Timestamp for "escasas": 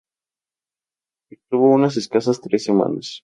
1.95-2.41